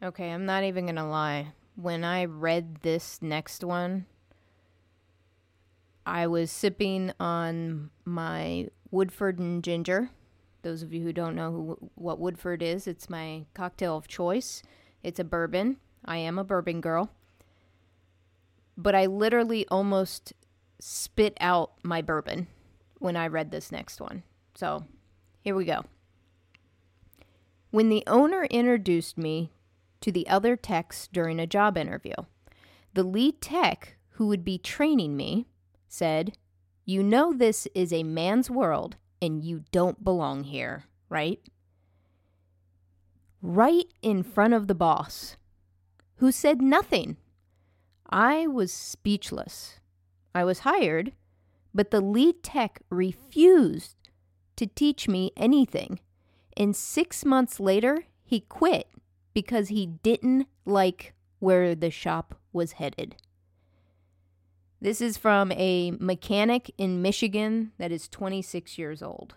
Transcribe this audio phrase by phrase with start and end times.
[0.00, 1.52] Okay, I'm not even gonna lie.
[1.74, 4.06] When I read this next one,
[6.06, 10.10] I was sipping on my Woodford and Ginger.
[10.62, 14.62] Those of you who don't know who, what Woodford is, it's my cocktail of choice.
[15.02, 15.78] It's a bourbon.
[16.04, 17.10] I am a bourbon girl.
[18.76, 20.32] But I literally almost
[20.78, 22.46] spit out my bourbon
[22.98, 24.22] when I read this next one.
[24.54, 24.84] So
[25.40, 25.84] here we go.
[27.70, 29.50] When the owner introduced me
[30.00, 32.14] to the other techs during a job interview,
[32.94, 35.46] the lead tech who would be training me
[35.88, 36.36] said,
[36.84, 41.40] You know, this is a man's world and you don't belong here, right?
[43.40, 45.36] Right in front of the boss,
[46.16, 47.16] who said nothing.
[48.10, 49.80] I was speechless.
[50.34, 51.12] I was hired,
[51.74, 53.96] but the lead tech refused
[54.56, 56.00] to teach me anything.
[56.56, 58.88] And six months later, he quit
[59.34, 63.16] because he didn't like where the shop was headed.
[64.80, 69.34] This is from a mechanic in Michigan that is 26 years old.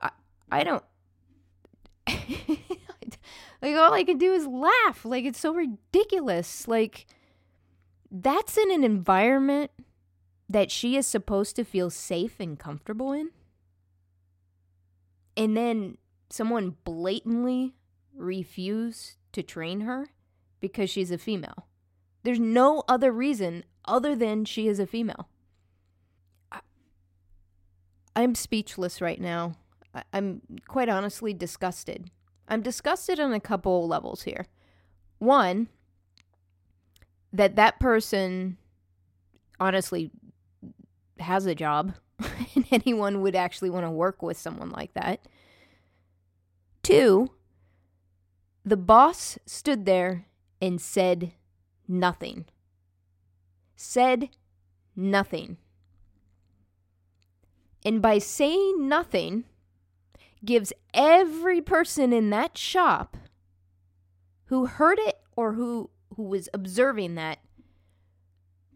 [0.00, 0.10] I,
[0.50, 0.84] I don't.
[3.62, 5.04] like, all I can do is laugh.
[5.04, 6.68] Like, it's so ridiculous.
[6.68, 7.06] Like,
[8.10, 9.72] that's in an environment
[10.48, 13.30] that she is supposed to feel safe and comfortable in.
[15.36, 15.98] And then
[16.30, 17.74] someone blatantly
[18.14, 20.08] refuse to train her
[20.60, 21.66] because she's a female.
[22.22, 25.28] There's no other reason other than she is a female.
[26.52, 26.60] I,
[28.14, 29.54] I'm speechless right now.
[29.94, 32.10] I, I'm quite honestly disgusted.
[32.48, 34.46] I'm disgusted on a couple levels here.
[35.18, 35.68] One,
[37.32, 38.56] that that person
[39.58, 40.10] honestly
[41.18, 41.94] has a job
[42.54, 45.26] and anyone would actually want to work with someone like that.
[46.82, 47.30] Two,
[48.64, 50.26] the boss stood there
[50.60, 51.32] and said
[51.88, 52.46] nothing.
[53.76, 54.30] Said
[54.94, 55.56] nothing.
[57.84, 59.44] And by saying nothing,
[60.44, 63.16] gives every person in that shop
[64.46, 67.38] who heard it or who, who was observing that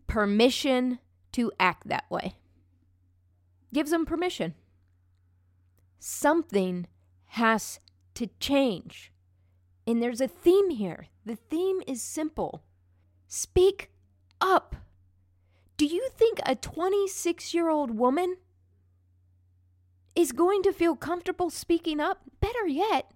[0.07, 0.99] permission
[1.33, 2.37] to act that way.
[3.73, 4.55] Gives them permission.
[5.99, 6.87] Something
[7.29, 7.81] has
[8.15, 9.13] to change.
[9.87, 11.09] And there's a theme here.
[11.25, 12.63] The theme is simple
[13.27, 13.91] speak
[14.41, 14.77] up.
[15.77, 18.37] Do you think a 26 year old woman
[20.15, 22.21] is going to feel comfortable speaking up?
[22.41, 23.13] Better yet,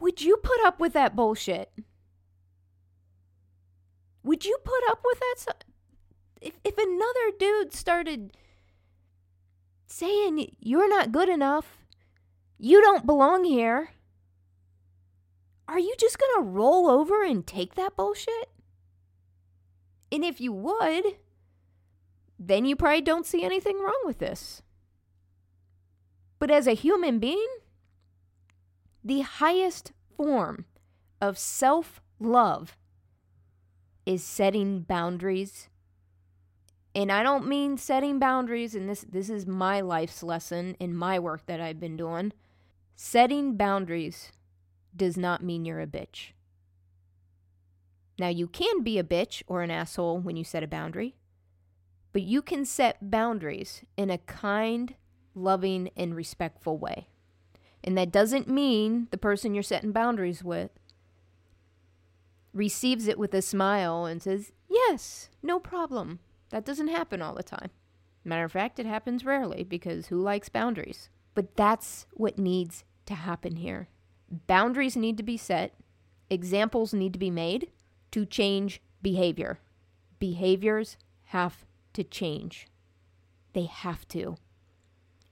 [0.00, 1.72] would you put up with that bullshit?
[4.22, 5.64] Would you put up with that?
[6.40, 8.36] If, if another dude started
[9.86, 11.77] saying you're not good enough,
[12.58, 13.90] you don't belong here,
[15.68, 18.50] are you just going to roll over and take that bullshit?
[20.10, 21.04] And if you would,
[22.38, 24.62] then you probably don't see anything wrong with this.
[26.38, 27.48] But as a human being,
[29.04, 30.64] the highest form
[31.20, 32.76] of self love
[34.06, 35.68] is setting boundaries.
[36.94, 41.18] And I don't mean setting boundaries, and this, this is my life's lesson in my
[41.18, 42.32] work that I've been doing.
[43.00, 44.32] Setting boundaries
[44.94, 46.32] does not mean you're a bitch.
[48.18, 51.14] Now, you can be a bitch or an asshole when you set a boundary,
[52.12, 54.96] but you can set boundaries in a kind,
[55.32, 57.06] loving, and respectful way.
[57.84, 60.72] And that doesn't mean the person you're setting boundaries with
[62.52, 66.18] receives it with a smile and says, Yes, no problem.
[66.50, 67.70] That doesn't happen all the time.
[68.24, 71.10] Matter of fact, it happens rarely because who likes boundaries?
[71.36, 73.88] But that's what needs to happen here.
[74.46, 75.74] Boundaries need to be set,
[76.30, 77.70] examples need to be made
[78.10, 79.58] to change behavior.
[80.18, 80.96] Behaviors
[81.26, 82.68] have to change.
[83.52, 84.36] They have to.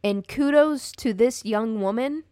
[0.03, 2.25] And kudos to this young woman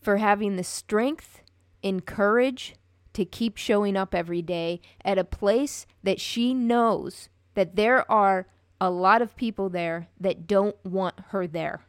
[0.00, 1.42] for having the strength
[1.82, 2.74] and courage
[3.14, 8.46] to keep showing up every day at a place that she knows that there are
[8.80, 11.82] a lot of people there that don't want her there.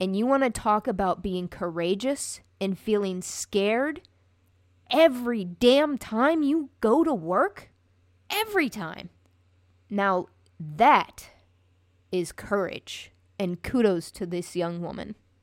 [0.00, 4.00] And you want to talk about being courageous and feeling scared
[4.90, 7.70] every damn time you go to work?
[8.30, 9.10] Every time.
[9.90, 11.30] Now, that
[12.10, 13.12] is courage.
[13.38, 15.16] And kudos to this young woman.